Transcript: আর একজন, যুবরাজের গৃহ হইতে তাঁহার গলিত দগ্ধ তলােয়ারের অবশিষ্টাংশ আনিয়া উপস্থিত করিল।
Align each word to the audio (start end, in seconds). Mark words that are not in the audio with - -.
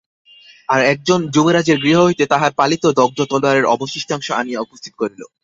আর 0.69 0.81
একজন, 0.93 1.19
যুবরাজের 1.33 1.77
গৃহ 1.79 1.97
হইতে 2.03 2.23
তাঁহার 2.25 2.51
গলিত 2.59 2.83
দগ্ধ 2.99 3.19
তলােয়ারের 3.29 3.69
অবশিষ্টাংশ 3.75 4.27
আনিয়া 4.39 4.63
উপস্থিত 4.65 4.93
করিল। 4.97 5.21